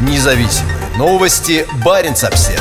Независимые 0.00 0.76
новости. 0.96 1.66
Барин 1.84 2.12
обсерва 2.12 2.60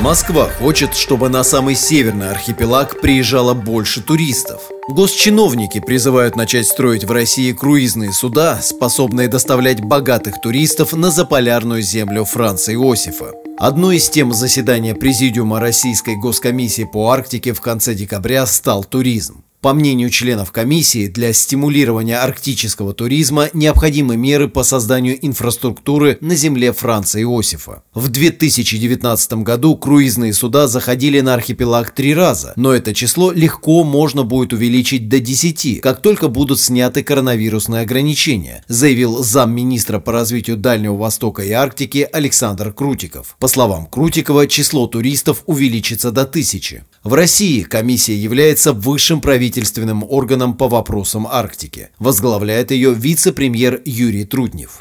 Москва 0.00 0.44
хочет, 0.44 0.94
чтобы 0.94 1.28
на 1.28 1.42
самый 1.42 1.74
северный 1.74 2.30
архипелаг 2.30 3.00
приезжало 3.00 3.54
больше 3.54 4.02
туристов. 4.02 4.60
Госчиновники 4.88 5.80
призывают 5.80 6.36
начать 6.36 6.68
строить 6.68 7.02
в 7.02 7.10
России 7.10 7.50
круизные 7.52 8.12
суда, 8.12 8.60
способные 8.62 9.26
доставлять 9.26 9.80
богатых 9.80 10.40
туристов 10.40 10.92
на 10.92 11.10
заполярную 11.10 11.82
землю 11.82 12.24
Франца 12.24 12.72
Иосифа. 12.72 13.32
Одной 13.58 13.96
из 13.96 14.08
тем 14.08 14.32
заседания 14.32 14.94
Президиума 14.94 15.58
Российской 15.58 16.14
Госкомиссии 16.14 16.84
по 16.84 17.10
Арктике 17.10 17.52
в 17.52 17.60
конце 17.60 17.94
декабря 17.94 18.46
стал 18.46 18.84
туризм. 18.84 19.45
По 19.66 19.74
мнению 19.74 20.10
членов 20.10 20.52
комиссии, 20.52 21.08
для 21.08 21.32
стимулирования 21.32 22.18
арктического 22.18 22.94
туризма 22.94 23.48
необходимы 23.52 24.16
меры 24.16 24.46
по 24.46 24.62
созданию 24.62 25.18
инфраструктуры 25.26 26.18
на 26.20 26.36
земле 26.36 26.72
Франца 26.72 27.20
Иосифа. 27.20 27.82
В 27.92 28.06
2019 28.08 29.42
году 29.42 29.76
круизные 29.76 30.34
суда 30.34 30.68
заходили 30.68 31.18
на 31.18 31.34
архипелаг 31.34 31.90
три 31.90 32.14
раза, 32.14 32.52
но 32.54 32.72
это 32.72 32.94
число 32.94 33.32
легко 33.32 33.82
можно 33.82 34.22
будет 34.22 34.52
увеличить 34.52 35.08
до 35.08 35.18
10, 35.18 35.80
как 35.80 36.00
только 36.00 36.28
будут 36.28 36.60
сняты 36.60 37.02
коронавирусные 37.02 37.82
ограничения, 37.82 38.64
заявил 38.68 39.24
замминистра 39.24 39.98
по 39.98 40.12
развитию 40.12 40.58
Дальнего 40.58 40.94
Востока 40.94 41.42
и 41.42 41.50
Арктики 41.50 42.08
Александр 42.12 42.72
Крутиков. 42.72 43.34
По 43.40 43.48
словам 43.48 43.86
Крутикова, 43.86 44.46
число 44.46 44.86
туристов 44.86 45.42
увеличится 45.46 46.12
до 46.12 46.24
тысячи. 46.24 46.84
В 47.06 47.14
России 47.14 47.62
комиссия 47.62 48.16
является 48.16 48.72
высшим 48.72 49.20
правительственным 49.20 50.02
органом 50.02 50.56
по 50.56 50.66
вопросам 50.66 51.24
Арктики. 51.30 51.90
Возглавляет 52.00 52.72
ее 52.72 52.92
вице-премьер 52.92 53.80
Юрий 53.84 54.24
Труднев. 54.24 54.76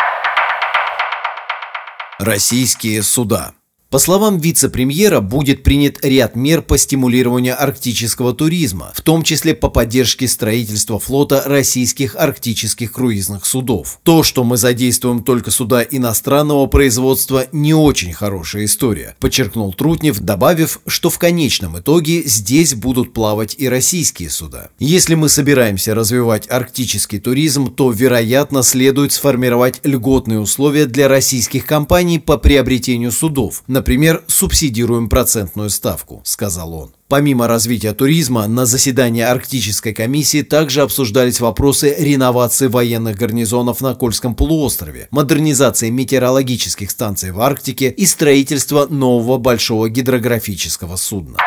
Российские 2.17 3.03
суда 3.03 3.53
по 3.95 3.99
словам 3.99 4.39
вице-премьера, 4.39 5.21
будет 5.21 5.63
принят 5.63 6.03
ряд 6.03 6.35
мер 6.35 6.61
по 6.61 6.77
стимулированию 6.77 7.55
арктического 7.57 8.33
туризма, 8.33 8.91
в 8.93 8.99
том 8.99 9.23
числе 9.23 9.55
по 9.55 9.69
поддержке 9.69 10.27
строительства 10.27 10.99
флота 10.99 11.43
российских 11.45 12.17
арктических 12.17 12.91
круизных 12.91 13.45
судов. 13.45 14.01
То, 14.03 14.21
что 14.21 14.43
мы 14.43 14.57
задействуем 14.57 15.23
только 15.23 15.49
суда 15.49 15.81
иностранного 15.81 16.65
производства, 16.65 17.47
не 17.53 17.73
очень 17.73 18.11
хорошая 18.11 18.65
история, 18.65 19.15
подчеркнул 19.21 19.73
Трутнев, 19.73 20.19
добавив, 20.19 20.81
что 20.87 21.09
в 21.09 21.17
конечном 21.17 21.79
итоге 21.79 22.21
здесь 22.23 22.75
будут 22.75 23.13
плавать 23.13 23.55
и 23.57 23.69
российские 23.69 24.29
суда. 24.29 24.71
Если 24.77 25.15
мы 25.15 25.29
собираемся 25.29 25.95
развивать 25.95 26.51
арктический 26.51 27.21
туризм, 27.21 27.73
то, 27.73 27.91
вероятно, 27.91 28.61
следует 28.61 29.13
сформировать 29.13 29.79
льготные 29.85 30.41
условия 30.41 30.85
для 30.85 31.07
российских 31.07 31.65
компаний 31.65 32.19
по 32.19 32.37
приобретению 32.37 33.13
судов, 33.13 33.63
например, 33.67 33.84
Например, 33.85 34.23
субсидируем 34.25 35.09
процентную 35.09 35.69
ставку, 35.69 36.19
сказал 36.23 36.73
он. 36.73 36.95
Помимо 37.07 37.47
развития 37.47 37.93
туризма, 37.93 38.47
на 38.47 38.65
заседании 38.65 39.21
Арктической 39.21 39.93
комиссии 39.93 40.41
также 40.41 40.81
обсуждались 40.81 41.39
вопросы 41.39 41.95
реновации 41.95 42.65
военных 42.65 43.15
гарнизонов 43.15 43.81
на 43.81 43.93
Кольском 43.93 44.33
полуострове, 44.33 45.07
модернизации 45.11 45.91
метеорологических 45.91 46.89
станций 46.89 47.31
в 47.31 47.39
Арктике 47.39 47.91
и 47.91 48.07
строительства 48.07 48.87
нового 48.87 49.37
большого 49.37 49.87
гидрографического 49.87 50.95
судна. 50.95 51.37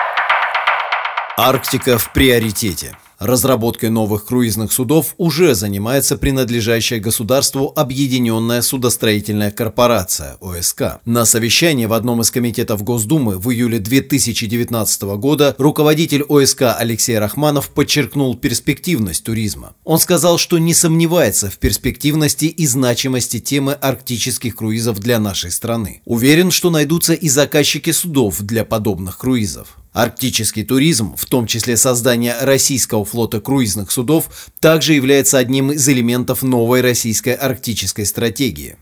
Арктика 1.36 1.98
в 1.98 2.12
приоритете. 2.12 2.96
Разработкой 3.18 3.90
новых 3.90 4.26
круизных 4.26 4.72
судов 4.72 5.14
уже 5.18 5.56
занимается 5.56 6.16
принадлежащая 6.16 7.00
государству 7.00 7.72
Объединенная 7.74 8.62
судостроительная 8.62 9.50
корпорация 9.50 10.36
ОСК. 10.40 11.00
На 11.04 11.24
совещании 11.24 11.86
в 11.86 11.94
одном 11.94 12.20
из 12.20 12.30
комитетов 12.30 12.84
Госдумы 12.84 13.36
в 13.36 13.50
июле 13.50 13.80
2019 13.80 15.02
года 15.16 15.56
руководитель 15.58 16.22
ОСК 16.22 16.76
Алексей 16.78 17.18
Рахманов 17.18 17.70
подчеркнул 17.70 18.36
перспективность 18.36 19.24
туризма. 19.24 19.74
Он 19.82 19.98
сказал, 19.98 20.38
что 20.38 20.58
не 20.58 20.72
сомневается 20.72 21.50
в 21.50 21.58
перспективности 21.58 22.44
и 22.44 22.66
значимости 22.68 23.40
темы 23.40 23.72
арктических 23.72 24.54
круизов 24.54 25.00
для 25.00 25.18
нашей 25.18 25.50
страны. 25.50 26.02
Уверен, 26.04 26.52
что 26.52 26.70
найдутся 26.70 27.14
и 27.14 27.28
заказчики 27.28 27.90
судов 27.90 28.40
для 28.42 28.64
подобных 28.64 29.18
круизов. 29.18 29.76
Арктический 29.92 30.64
туризм, 30.64 31.16
в 31.16 31.24
том 31.24 31.46
числе 31.46 31.76
создание 31.76 32.36
российского 32.40 33.04
флота 33.04 33.40
круизных 33.40 33.90
судов, 33.90 34.28
также 34.60 34.94
является 34.94 35.38
одним 35.38 35.72
из 35.72 35.88
элементов 35.88 36.42
новой 36.42 36.82
российской 36.82 37.34
арктической 37.34 38.06
стратегии. 38.06 38.76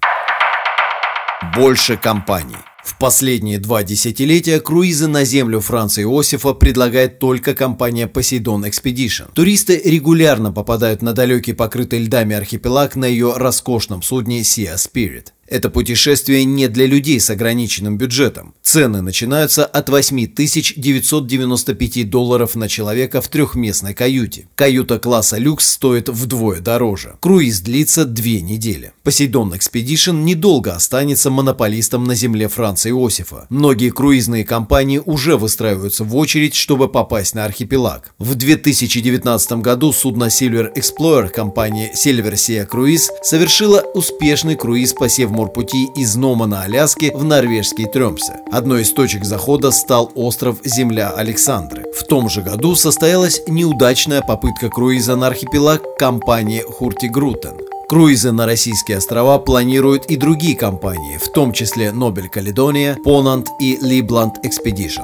Больше 1.54 1.96
компаний. 1.96 2.56
В 2.86 2.98
последние 2.98 3.58
два 3.58 3.82
десятилетия 3.82 4.60
круизы 4.60 5.08
на 5.08 5.24
землю 5.24 5.60
Франца 5.60 6.02
Иосифа 6.02 6.52
предлагает 6.52 7.18
только 7.18 7.52
компания 7.52 8.06
Poseidon 8.06 8.62
Expedition. 8.70 9.28
Туристы 9.34 9.80
регулярно 9.84 10.52
попадают 10.52 11.02
на 11.02 11.12
далекий 11.12 11.52
покрытый 11.52 12.04
льдами 12.04 12.36
архипелаг 12.36 12.94
на 12.94 13.04
ее 13.04 13.36
роскошном 13.36 14.02
судне 14.02 14.42
Sea 14.42 14.76
Spirit. 14.76 15.32
Это 15.48 15.68
путешествие 15.68 16.44
не 16.44 16.68
для 16.68 16.86
людей 16.86 17.18
с 17.18 17.28
ограниченным 17.28 17.98
бюджетом. 17.98 18.54
Цены 18.66 19.00
начинаются 19.00 19.64
от 19.64 19.88
8995 19.88 22.10
долларов 22.10 22.56
на 22.56 22.68
человека 22.68 23.20
в 23.20 23.28
трехместной 23.28 23.94
каюте. 23.94 24.48
Каюта 24.56 24.98
класса 24.98 25.38
люкс 25.38 25.70
стоит 25.70 26.08
вдвое 26.08 26.58
дороже. 26.58 27.14
Круиз 27.20 27.60
длится 27.60 28.04
две 28.04 28.40
недели. 28.40 28.92
Poseidon 29.04 29.56
Expedition 29.56 30.24
недолго 30.24 30.74
останется 30.74 31.30
монополистом 31.30 32.06
на 32.06 32.16
земле 32.16 32.48
Франца 32.48 32.90
Иосифа. 32.90 33.46
Многие 33.50 33.90
круизные 33.90 34.44
компании 34.44 35.00
уже 35.04 35.36
выстраиваются 35.36 36.02
в 36.02 36.16
очередь, 36.16 36.56
чтобы 36.56 36.88
попасть 36.88 37.36
на 37.36 37.44
архипелаг. 37.44 38.14
В 38.18 38.34
2019 38.34 39.62
году 39.62 39.92
судно 39.92 40.24
Silver 40.24 40.74
Explorer 40.74 41.28
компании 41.28 41.92
Silver 41.94 42.32
Sea 42.32 42.68
Cruise 42.68 43.12
совершила 43.22 43.82
успешный 43.94 44.56
круиз 44.56 44.92
по 44.92 45.08
Севморскому 45.08 45.36
морпути 45.36 45.88
из 45.94 46.16
Нома 46.16 46.46
на 46.46 46.62
Аляске 46.62 47.12
в 47.14 47.22
норвежский 47.22 47.86
Трёмсе. 47.86 48.40
Одной 48.56 48.84
из 48.84 48.92
точек 48.94 49.26
захода 49.26 49.70
стал 49.70 50.10
остров 50.14 50.60
Земля 50.64 51.10
Александры. 51.10 51.84
В 51.94 52.04
том 52.04 52.30
же 52.30 52.40
году 52.40 52.74
состоялась 52.74 53.42
неудачная 53.46 54.22
попытка 54.22 54.70
круиза 54.70 55.14
на 55.14 55.26
архипелаг 55.26 55.82
компании 55.98 56.64
Хуртигрутен. 56.66 57.58
Круизы 57.86 58.32
на 58.32 58.46
российские 58.46 58.96
острова 58.96 59.38
планируют 59.38 60.06
и 60.06 60.16
другие 60.16 60.56
компании, 60.56 61.18
в 61.18 61.30
том 61.34 61.52
числе 61.52 61.92
Нобель 61.92 62.30
Каледония, 62.30 62.96
Понант 63.04 63.48
и 63.60 63.76
Либланд 63.78 64.36
Экспедишн. 64.42 65.02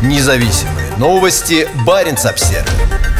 Независимые 0.00 0.96
новости. 0.98 1.66
Барин 1.84 2.14
обсервис 2.14 3.13